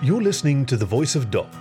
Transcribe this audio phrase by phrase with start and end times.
[0.00, 1.52] You're listening to The Voice of Dog.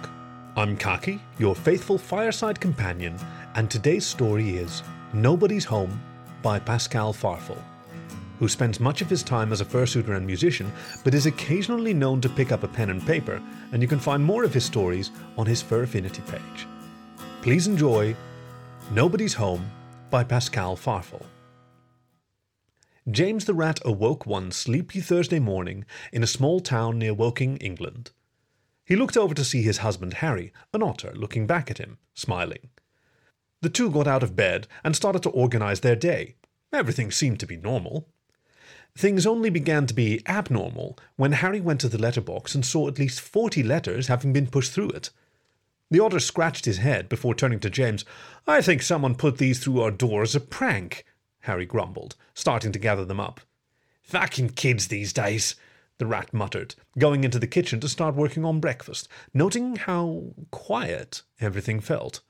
[0.55, 3.17] I'm Khaki, your faithful fireside companion,
[3.55, 5.99] and today's story is Nobody's Home
[6.43, 7.57] by Pascal Farful,
[8.37, 10.71] who spends much of his time as a fursuiter and musician,
[11.03, 14.23] but is occasionally known to pick up a pen and paper, and you can find
[14.23, 16.67] more of his stories on his Fur Affinity page.
[17.41, 18.15] Please enjoy
[18.91, 19.65] Nobody's Home
[20.11, 21.25] by Pascal Farful.
[23.09, 28.11] James the Rat awoke one sleepy Thursday morning in a small town near Woking, England.
[28.87, 32.69] He looked over to see his husband Harry, an otter, looking back at him, smiling.
[33.61, 36.35] The two got out of bed and started to organize their day.
[36.71, 38.07] Everything seemed to be normal.
[38.97, 42.97] Things only began to be abnormal when Harry went to the letterbox and saw at
[42.97, 45.09] least forty letters having been pushed through it.
[45.91, 48.05] The otter scratched his head before turning to James.
[48.47, 51.03] I think someone put these through our door as a prank,
[51.41, 53.41] Harry grumbled, starting to gather them up.
[54.03, 55.55] Fucking kids these days
[55.97, 61.23] the rat muttered, going into the kitchen to start working on breakfast, noting how quiet
[61.39, 62.21] everything felt.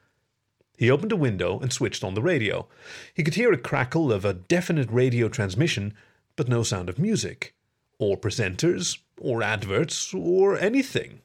[0.78, 2.68] He opened a window and switched on the radio.
[3.14, 5.94] He could hear a crackle of a definite radio transmission,
[6.36, 7.56] but no sound of music,
[7.98, 11.22] or presenters, or adverts, or anything.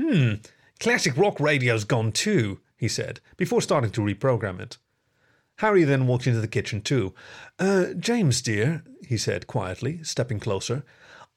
[0.00, 0.34] Hmm,
[0.78, 4.78] classic rock radio's gone too, he said, before starting to reprogram it.
[5.56, 7.14] Harry then walked into the kitchen too.
[7.58, 10.82] Uh, James, dear, he said quietly, stepping closer,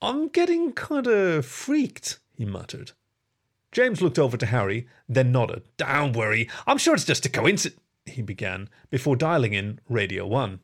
[0.03, 2.91] I'm getting kinda freaked, he muttered.
[3.71, 5.63] James looked over to Harry, then nodded.
[5.77, 10.59] Don't worry, I'm sure it's just a coincidence, he began, before dialing in Radio 1.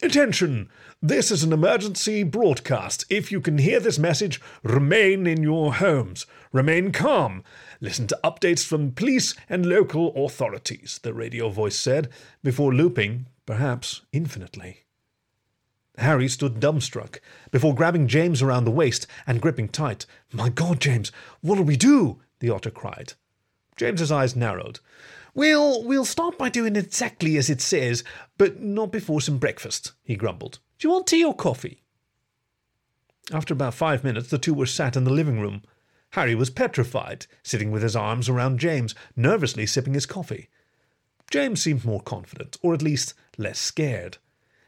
[0.00, 0.70] Attention!
[1.02, 3.04] This is an emergency broadcast.
[3.10, 6.24] If you can hear this message, remain in your homes.
[6.52, 7.42] Remain calm.
[7.80, 12.08] Listen to updates from police and local authorities, the radio voice said,
[12.44, 14.84] before looping, perhaps infinitely.
[16.00, 17.20] Harry stood dumbstruck
[17.50, 20.06] before grabbing James around the waist and gripping tight.
[20.32, 22.20] My God, James, what'll we do?
[22.40, 23.14] the otter cried.
[23.76, 24.80] James's eyes narrowed.
[25.34, 28.02] We'll we'll start by doing exactly as it says,
[28.36, 30.58] but not before some breakfast, he grumbled.
[30.78, 31.82] Do you want tea or coffee?
[33.32, 35.62] After about five minutes, the two were sat in the living room.
[36.10, 40.48] Harry was petrified, sitting with his arms around James, nervously sipping his coffee.
[41.30, 44.18] James seemed more confident, or at least less scared.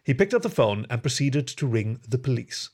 [0.03, 2.71] He picked up the phone and proceeded to ring the police.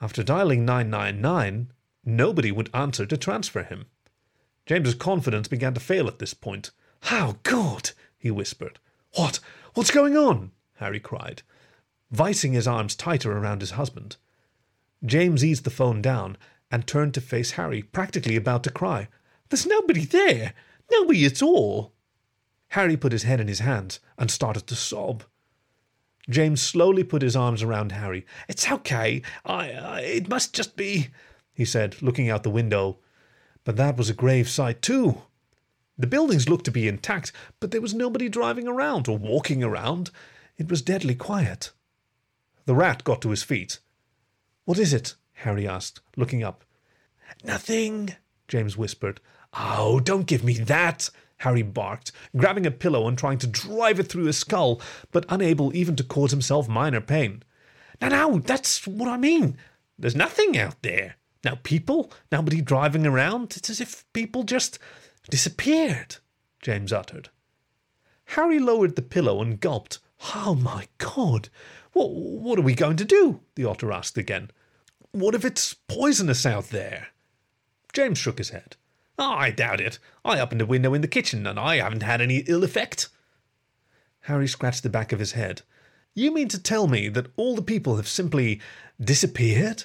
[0.00, 1.72] After dialing 999,
[2.04, 3.86] nobody would answer to transfer him.
[4.64, 6.70] James's confidence began to fail at this point.
[7.02, 7.90] How God!
[8.16, 8.78] he whispered.
[9.14, 9.40] What?
[9.74, 10.52] What's going on?
[10.76, 11.42] Harry cried,
[12.10, 14.16] vicing his arms tighter around his husband.
[15.04, 16.36] James eased the phone down
[16.70, 19.08] and turned to face Harry, practically about to cry.
[19.48, 20.54] There's nobody there!
[20.90, 21.92] Nobody at all!
[22.68, 25.24] Harry put his head in his hands and started to sob.
[26.28, 28.26] James slowly put his arms around Harry.
[28.48, 29.22] It's okay.
[29.44, 31.08] I, I, it must just be,
[31.54, 32.98] he said, looking out the window.
[33.64, 35.22] But that was a grave sight, too.
[35.96, 40.10] The buildings looked to be intact, but there was nobody driving around or walking around.
[40.56, 41.72] It was deadly quiet.
[42.66, 43.80] The rat got to his feet.
[44.64, 45.14] What is it?
[45.32, 46.64] Harry asked, looking up.
[47.42, 48.14] Nothing,
[48.46, 49.20] James whispered.
[49.54, 54.08] Oh, don't give me that, Harry barked, grabbing a pillow and trying to drive it
[54.08, 54.80] through his skull,
[55.12, 57.42] but unable even to cause himself minor pain.
[58.00, 59.56] Now, now, that's what I mean.
[59.98, 61.16] There's nothing out there.
[61.44, 63.54] No people, nobody driving around.
[63.56, 64.78] It's as if people just
[65.30, 66.16] disappeared,
[66.60, 67.30] James uttered.
[68.26, 69.98] Harry lowered the pillow and gulped.
[70.34, 71.48] Oh my God!
[71.92, 73.40] What, what are we going to do?
[73.54, 74.50] the otter asked again.
[75.12, 77.08] What if it's poisonous out there?
[77.92, 78.76] James shook his head.
[79.18, 79.98] Oh, I doubt it.
[80.24, 83.08] I opened a window in the kitchen and I haven't had any ill effect.
[84.22, 85.62] Harry scratched the back of his head.
[86.14, 88.60] You mean to tell me that all the people have simply
[89.00, 89.84] disappeared?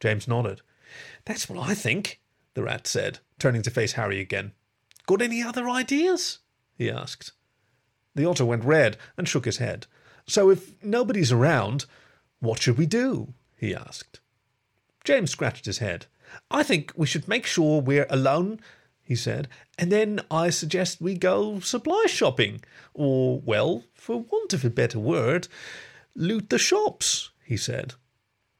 [0.00, 0.60] James nodded.
[1.24, 2.20] That's what I think,
[2.54, 4.52] the rat said, turning to face Harry again.
[5.06, 6.38] Got any other ideas?
[6.76, 7.32] he asked.
[8.14, 9.86] The otter went red and shook his head.
[10.26, 11.86] So if nobody's around,
[12.40, 13.34] what should we do?
[13.56, 14.20] he asked.
[15.04, 16.06] James scratched his head.
[16.50, 18.60] I think we should make sure we're alone,
[19.02, 19.48] he said,
[19.78, 22.62] and then I suggest we go supply shopping.
[22.94, 25.48] Or, well, for want of a better word,
[26.14, 27.94] loot the shops, he said.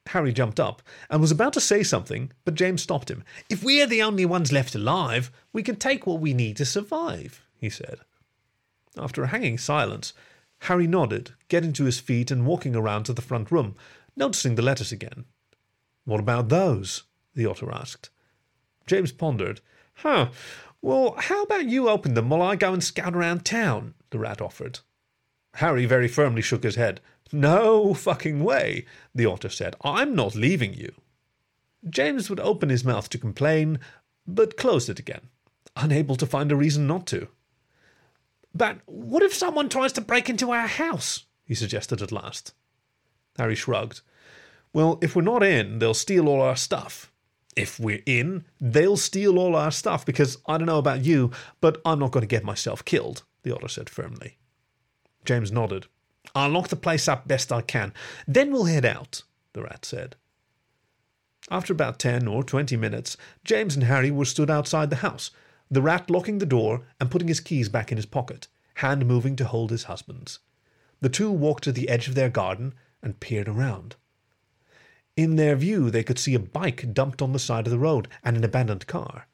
[0.08, 3.24] Harry jumped up and was about to say something, but James stopped him.
[3.50, 7.42] If we're the only ones left alive, we can take what we need to survive,
[7.58, 8.00] he said.
[8.96, 10.12] After a hanging silence,
[10.60, 13.74] Harry nodded, getting to his feet and walking around to the front room,
[14.16, 15.24] noticing the letters again.
[16.04, 17.02] What about those?
[17.36, 18.10] The otter asked.
[18.86, 19.60] James pondered.
[19.94, 20.30] Huh.
[20.82, 23.94] Well, how about you open them while I go and scout around town?
[24.10, 24.80] the rat offered.
[25.54, 27.00] Harry very firmly shook his head.
[27.32, 29.74] No fucking way, the otter said.
[29.82, 30.92] I'm not leaving you.
[31.88, 33.78] James would open his mouth to complain,
[34.26, 35.28] but closed it again,
[35.76, 37.28] unable to find a reason not to.
[38.54, 41.24] But what if someone tries to break into our house?
[41.44, 42.54] he suggested at last.
[43.36, 44.00] Harry shrugged.
[44.72, 47.12] Well, if we're not in, they'll steal all our stuff.
[47.56, 51.30] If we're in, they'll steal all our stuff because I don't know about you,
[51.62, 54.36] but I'm not going to get myself killed, the otter said firmly.
[55.24, 55.86] James nodded.
[56.34, 57.94] I'll lock the place up best I can.
[58.28, 59.22] Then we'll head out,
[59.54, 60.16] the rat said.
[61.50, 65.30] After about ten or twenty minutes, James and Harry were stood outside the house,
[65.70, 69.34] the rat locking the door and putting his keys back in his pocket, hand moving
[69.36, 70.40] to hold his husband's.
[71.00, 73.96] The two walked to the edge of their garden and peered around.
[75.16, 78.08] In their view, they could see a bike dumped on the side of the road
[78.22, 79.26] and an abandoned car.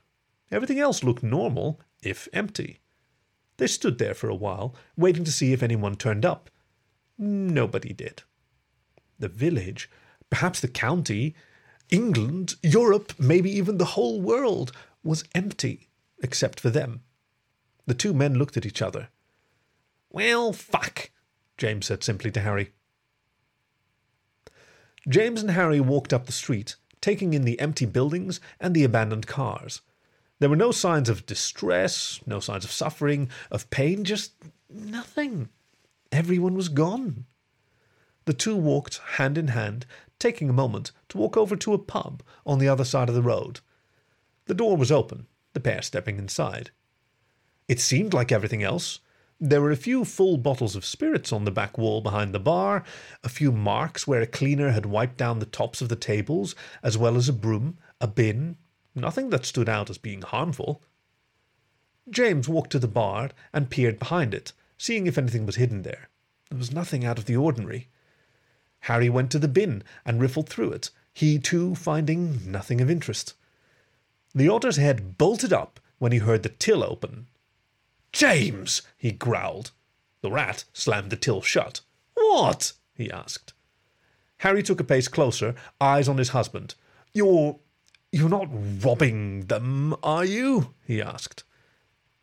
[0.51, 2.81] Everything else looked normal, if empty.
[3.57, 6.51] They stood there for a while, waiting to see if anyone turned up.
[7.19, 8.23] Nobody did.
[9.19, 9.91] The village,
[10.31, 11.35] perhaps the county,
[11.91, 15.89] England, Europe, maybe even the whole world, was empty
[16.23, 17.03] except for them.
[17.87, 19.09] The two men looked at each other.
[20.11, 21.11] Well, fuck,
[21.57, 22.73] James said simply to Harry.
[25.09, 29.27] James and Harry walked up the street, taking in the empty buildings and the abandoned
[29.27, 29.81] cars.
[30.39, 34.33] There were no signs of distress, no signs of suffering, of pain, just
[34.69, 35.49] nothing.
[36.11, 37.27] Everyone was gone.
[38.25, 39.87] The two walked hand in hand,
[40.19, 43.23] taking a moment to walk over to a pub on the other side of the
[43.23, 43.61] road.
[44.47, 46.71] The door was open, the pair stepping inside.
[47.69, 49.01] It seemed like everything else.
[49.45, 52.85] There were a few full bottles of spirits on the back wall behind the bar,
[53.25, 56.97] a few marks where a cleaner had wiped down the tops of the tables, as
[56.97, 58.57] well as a broom, a bin,
[58.95, 60.81] nothing that stood out as being harmful.
[62.09, 66.09] James walked to the bar and peered behind it, seeing if anything was hidden there.
[66.49, 67.89] There was nothing out of the ordinary.
[68.83, 73.35] Harry went to the bin and riffled through it, he too finding nothing of interest.
[74.37, 77.27] The otter's head bolted up when he heard the till open.
[78.13, 78.83] James!
[78.97, 79.73] he growled.
[80.21, 81.81] The rat slammed the till shut.
[82.15, 82.73] What?
[82.95, 83.53] he asked.
[84.39, 86.75] Harry took a pace closer, eyes on his husband.
[87.13, 87.59] You're.
[88.11, 88.49] you're not
[88.85, 90.75] robbing them, are you?
[90.85, 91.45] he asked.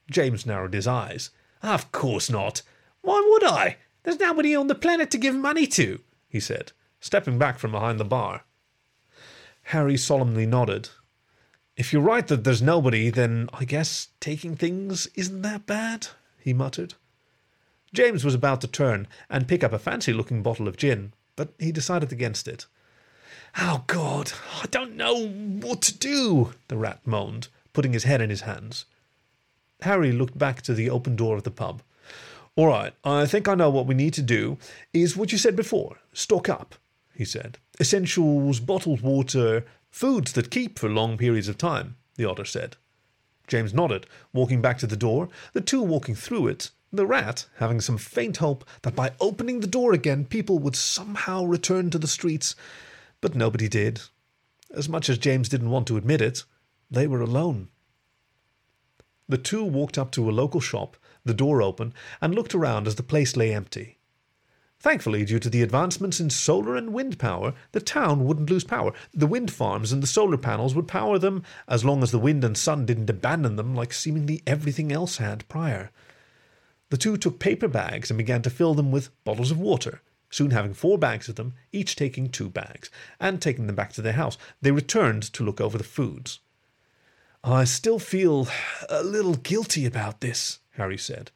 [0.09, 1.30] James narrowed his eyes.
[1.62, 2.62] Of course not.
[3.01, 3.77] Why would I?
[4.03, 8.00] There's nobody on the planet to give money to, he said, stepping back from behind
[8.00, 8.44] the bar.
[9.63, 10.89] Harry solemnly nodded.
[11.80, 16.52] If you're right that there's nobody, then I guess taking things isn't that bad, he
[16.52, 16.96] muttered.
[17.94, 21.54] James was about to turn and pick up a fancy looking bottle of gin, but
[21.58, 22.66] he decided against it.
[23.58, 28.30] Oh, God, I don't know what to do, the rat moaned, putting his head in
[28.30, 28.84] his hands.
[29.80, 31.81] Harry looked back to the open door of the pub.
[32.58, 34.58] All right, I think I know what we need to do
[34.94, 36.76] is what you said before stock up,
[37.16, 37.58] he said.
[37.80, 42.77] Essentials, bottled water, foods that keep for long periods of time, the otter said.
[43.47, 47.81] James nodded, walking back to the door, the two walking through it, the rat having
[47.81, 52.07] some faint hope that by opening the door again people would somehow return to the
[52.07, 52.56] streets.
[53.21, 54.01] But nobody did.
[54.71, 56.44] As much as James didn't want to admit it,
[56.89, 57.69] they were alone.
[59.27, 60.97] The two walked up to a local shop
[61.30, 63.99] the door open, and looked around as the place lay empty.
[64.80, 68.94] Thankfully, due to the advancements in solar and wind power, the town wouldn't lose power.
[69.14, 72.46] The wind farms and the solar panels would power them as long as the wind
[72.46, 75.92] and sun didn't abandon them like seemingly everything else had prior.
[76.92, 80.52] The two took paper bags and began to fill them with bottles of water, soon
[80.52, 84.14] having four bags of them, each taking two bags, and taking them back to their
[84.14, 84.38] house.
[84.62, 86.40] They returned to look over the foods.
[87.44, 88.48] I still feel
[88.88, 91.31] a little guilty about this, Harry said.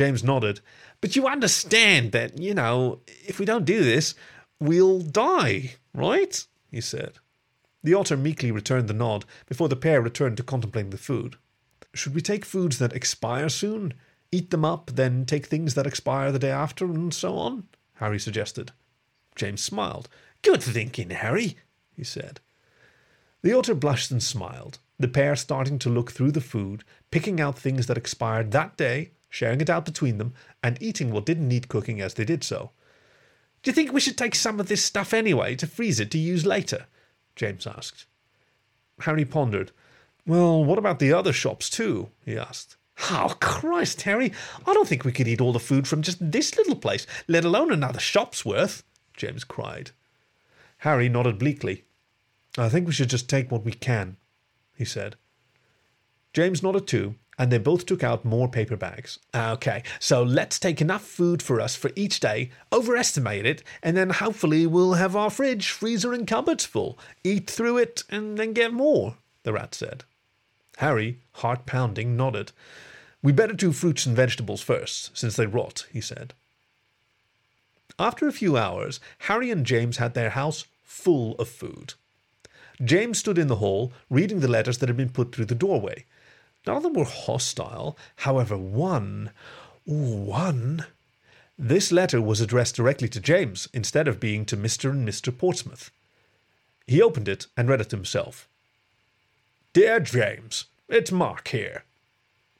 [0.00, 0.60] James nodded.
[1.02, 4.14] But you understand that, you know, if we don't do this,
[4.58, 6.42] we'll die, right?
[6.70, 7.18] he said.
[7.84, 11.36] The otter meekly returned the nod before the pair returned to contemplating the food.
[11.92, 13.92] Should we take foods that expire soon,
[14.32, 17.64] eat them up, then take things that expire the day after, and so on?
[17.96, 18.72] Harry suggested.
[19.36, 20.08] James smiled.
[20.40, 21.58] Good thinking, Harry,
[21.94, 22.40] he said.
[23.42, 27.58] The otter blushed and smiled the pair starting to look through the food, picking out
[27.58, 31.68] things that expired that day, sharing it out between them, and eating what didn't need
[31.68, 32.72] cooking as they did so.
[33.62, 36.18] Do you think we should take some of this stuff anyway to freeze it to
[36.18, 36.86] use later?
[37.36, 38.06] James asked.
[39.00, 39.70] Harry pondered.
[40.26, 42.10] Well, what about the other shops too?
[42.24, 42.76] he asked.
[43.10, 44.32] Oh, Christ, Harry,
[44.66, 47.44] I don't think we could eat all the food from just this little place, let
[47.44, 48.82] alone another shop's worth,
[49.16, 49.92] James cried.
[50.78, 51.84] Harry nodded bleakly.
[52.58, 54.16] I think we should just take what we can,
[54.76, 55.16] he said.
[56.32, 59.18] James nodded too, and they both took out more paper bags.
[59.32, 63.96] Ah, okay, so let's take enough food for us for each day, overestimate it, and
[63.96, 66.98] then hopefully we'll have our fridge, freezer, and cupboards full.
[67.24, 70.04] Eat through it and then get more, the rat said.
[70.76, 72.52] Harry, heart pounding, nodded.
[73.22, 76.34] We better do fruits and vegetables first, since they rot, he said.
[77.98, 81.94] After a few hours, Harry and James had their house full of food.
[82.84, 86.04] James stood in the hall, reading the letters that had been put through the doorway.
[86.66, 87.96] None of them were hostile.
[88.16, 89.30] However, one,
[89.84, 90.86] one,
[91.58, 94.90] this letter was addressed directly to James instead of being to Mr.
[94.90, 95.36] and Mr.
[95.36, 95.90] Portsmouth.
[96.86, 98.48] He opened it and read it himself.
[99.72, 101.84] Dear James, it's Mark here.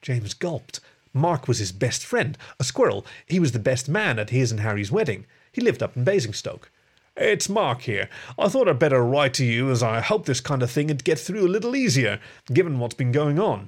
[0.01, 0.79] James gulped.
[1.13, 3.05] Mark was his best friend, a squirrel.
[3.25, 5.25] He was the best man at his and Harry's wedding.
[5.51, 6.71] He lived up in Basingstoke.
[7.17, 8.07] It's Mark here.
[8.39, 11.03] I thought I'd better write to you as I hope this kind of thing would
[11.03, 12.19] get through a little easier,
[12.53, 13.67] given what's been going on.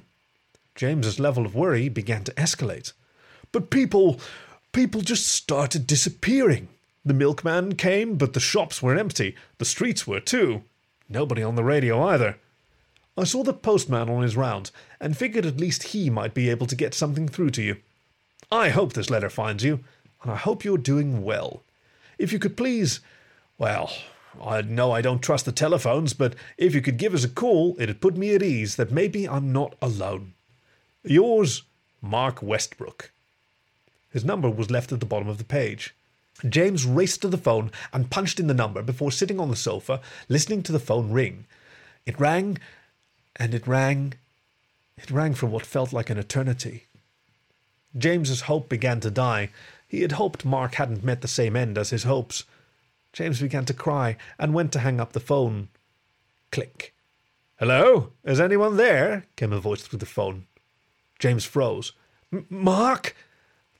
[0.74, 2.92] James's level of worry began to escalate.
[3.52, 4.20] But people,
[4.72, 6.68] people just started disappearing.
[7.04, 9.36] The milkman came, but the shops were empty.
[9.58, 10.62] The streets were too.
[11.08, 12.36] Nobody on the radio either.
[13.16, 16.66] I saw the postman on his rounds and figured at least he might be able
[16.66, 17.76] to get something through to you.
[18.50, 19.80] I hope this letter finds you,
[20.22, 21.62] and I hope you're doing well.
[22.18, 23.00] If you could please
[23.58, 23.92] well,
[24.42, 27.76] I know I don't trust the telephones, but if you could give us a call,
[27.78, 30.34] it'd put me at ease that maybe I'm not alone.
[31.04, 31.62] Yours,
[32.00, 33.10] Mark Westbrook.
[34.10, 35.94] His number was left at the bottom of the page.
[36.48, 40.00] James raced to the phone and punched in the number before sitting on the sofa,
[40.28, 41.44] listening to the phone ring.
[42.06, 42.58] It rang,
[43.36, 44.14] and it rang.
[44.96, 46.84] It rang for what felt like an eternity.
[47.96, 49.50] James's hope began to die.
[49.86, 52.44] He had hoped Mark hadn't met the same end as his hopes.
[53.12, 55.68] James began to cry and went to hang up the phone.
[56.50, 56.94] Click.
[57.58, 58.10] Hello?
[58.24, 59.26] Is anyone there?
[59.36, 60.46] came a voice through the phone.
[61.24, 61.92] James froze.
[62.50, 63.16] Mark?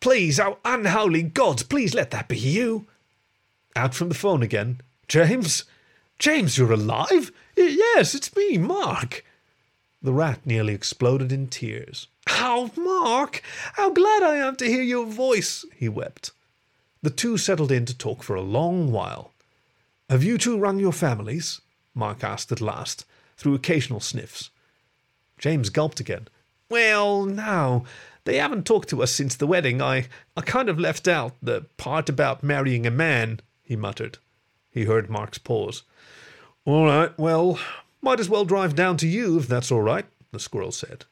[0.01, 2.87] Please, oh unholy gods, please let that be you.
[3.77, 4.81] Out from the phone again.
[5.09, 5.65] James?
[6.19, 7.31] James, you're alive?
[7.55, 9.27] Yes, it's me, Mark.
[10.01, 12.07] The rat nearly exploded in tears.
[12.31, 13.43] Oh, Mark,
[13.75, 16.31] how glad I am to hear your voice, he wept.
[17.03, 19.35] The two settled in to talk for a long while.
[20.09, 21.61] Have you two rung your families?
[21.95, 23.05] Mark asked at last,
[23.37, 24.49] through occasional sniffs.
[25.37, 26.29] James gulped again.
[26.71, 27.85] Well, no.
[28.25, 29.83] They haven't talked to us since the wedding.
[29.83, 30.07] I,
[30.37, 34.19] I kind of left out the part about marrying a man, he muttered.
[34.71, 35.83] He heard Mark's pause.
[36.65, 37.59] All right, well,
[38.01, 41.05] might as well drive down to you if that's all right, the squirrel said.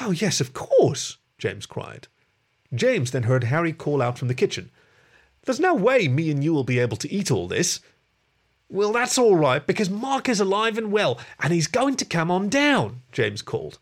[0.00, 2.08] Oh, yes, of course, James cried.
[2.74, 4.70] James then heard Harry call out from the kitchen.
[5.42, 7.80] There's no way me and you will be able to eat all this.
[8.70, 12.30] Well, that's all right, because Mark is alive and well, and he's going to come
[12.30, 13.78] on down, James called.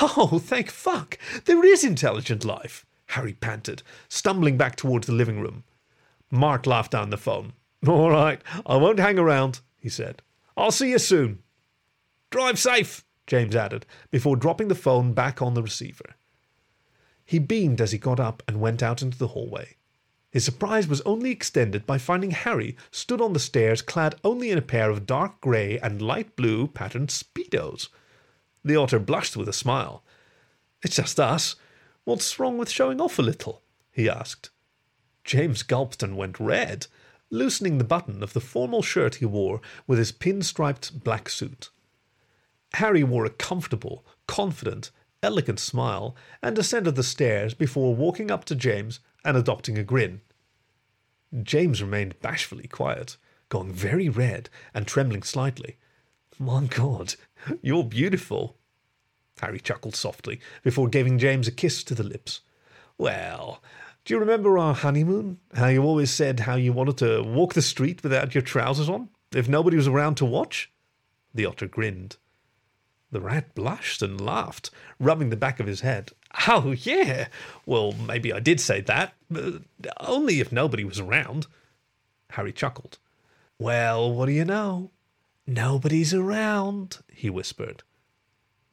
[0.00, 1.18] Oh, thank fuck!
[1.44, 5.64] There is intelligent life, Harry panted, stumbling back towards the living room.
[6.30, 7.52] Mark laughed down the phone.
[7.86, 10.22] All right, I won't hang around, he said.
[10.56, 11.42] I'll see you soon.
[12.30, 16.16] Drive safe, James added, before dropping the phone back on the receiver.
[17.24, 19.76] He beamed as he got up and went out into the hallway.
[20.30, 24.58] His surprise was only extended by finding Harry stood on the stairs clad only in
[24.58, 27.88] a pair of dark grey and light blue patterned Speedos.
[28.66, 30.02] The otter blushed with a smile.
[30.82, 31.54] It's just us.
[32.02, 33.62] What's wrong with showing off a little?
[33.92, 34.50] he asked.
[35.22, 36.88] James gulped and went red,
[37.30, 41.70] loosening the button of the formal shirt he wore with his pin-striped black suit.
[42.72, 44.90] Harry wore a comfortable, confident,
[45.22, 50.22] elegant smile and descended the stairs before walking up to James and adopting a grin.
[51.40, 53.16] James remained bashfully quiet,
[53.48, 55.76] going very red and trembling slightly.
[56.38, 57.14] My God,
[57.62, 58.56] you're beautiful.
[59.40, 62.40] Harry chuckled softly before giving James a kiss to the lips.
[62.98, 63.62] Well,
[64.04, 65.38] do you remember our honeymoon?
[65.54, 69.08] How you always said how you wanted to walk the street without your trousers on,
[69.32, 70.70] if nobody was around to watch?
[71.34, 72.16] The otter grinned.
[73.10, 76.10] The rat blushed and laughed, rubbing the back of his head.
[76.46, 77.28] Oh, yeah.
[77.64, 79.62] Well, maybe I did say that, but
[80.00, 81.46] only if nobody was around.
[82.30, 82.98] Harry chuckled.
[83.58, 84.90] Well, what do you know?
[85.46, 87.84] Nobody's around, he whispered.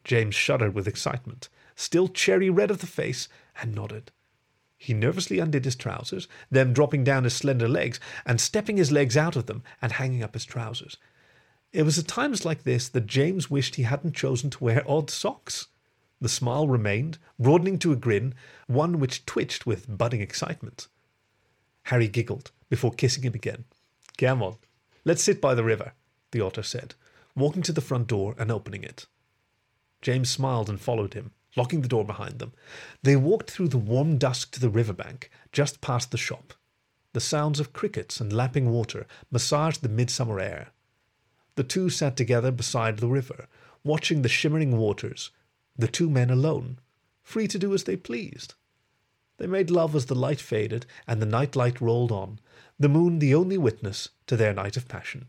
[0.04, 3.28] James shuddered with excitement, still cherry red of the face,
[3.62, 4.12] and nodded.
[4.76, 9.16] He nervously undid his trousers, then dropping down his slender legs and stepping his legs
[9.16, 10.98] out of them and hanging up his trousers.
[11.72, 15.10] It was at times like this that James wished he hadn't chosen to wear odd
[15.10, 15.68] socks.
[16.20, 18.34] The smile remained, broadening to a grin,
[18.68, 20.88] one which twitched with budding excitement.
[21.84, 23.66] Harry giggled before kissing him again.
[24.18, 24.58] Come on,
[25.06, 25.94] let's sit by the river,
[26.34, 26.96] the otter said,
[27.36, 29.08] walking to the front door and opening it.
[30.02, 32.52] James smiled and followed him, locking the door behind them.
[33.02, 36.54] They walked through the warm dusk to the riverbank, just past the shop.
[37.14, 40.72] The sounds of crickets and lapping water massaged the midsummer air.
[41.56, 43.48] The two sat together beside the river,
[43.84, 45.30] watching the shimmering waters,
[45.78, 46.80] the two men alone,
[47.22, 48.56] free to do as they pleased.
[49.38, 52.40] They made love as the light faded and the night light rolled on,
[52.80, 55.28] the moon the only witness to their night of passion.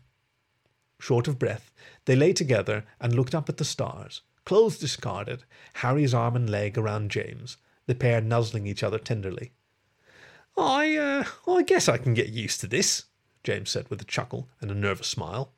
[1.05, 1.71] Short of breath,
[2.05, 5.43] they lay together and looked up at the stars, clothes discarded,
[5.75, 9.51] Harry's arm and leg around James, the pair nuzzling each other tenderly.
[10.57, 13.03] I, uh, I guess I can get used to this,
[13.43, 15.51] James said with a chuckle and a nervous smile.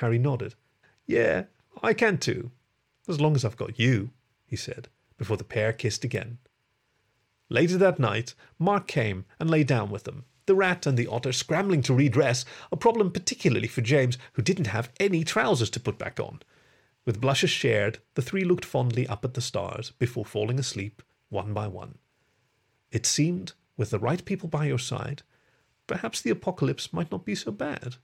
[0.00, 0.54] Harry nodded.
[1.04, 1.44] Yeah,
[1.82, 2.50] I can too,
[3.06, 4.12] as long as I've got you,
[4.46, 6.38] he said, before the pair kissed again.
[7.50, 11.32] Later that night, Mark came and lay down with them, the rat and the otter
[11.32, 15.98] scrambling to redress, a problem particularly for James, who didn't have any trousers to put
[15.98, 16.40] back on.
[17.04, 21.52] With blushes shared, the three looked fondly up at the stars before falling asleep, one
[21.52, 21.98] by one.
[22.90, 25.22] It seemed, with the right people by your side,
[25.86, 27.96] perhaps the apocalypse might not be so bad.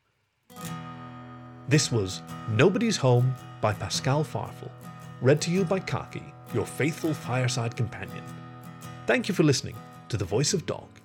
[1.69, 4.71] This was Nobody's Home by Pascal Farful,
[5.23, 8.25] read to you by Khaki, your faithful fireside companion.
[9.07, 9.77] Thank you for listening
[10.09, 11.00] to The Voice of Dog.